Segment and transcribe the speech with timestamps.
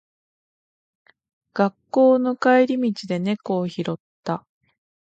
[1.53, 4.47] 学校の帰り道で猫を拾った。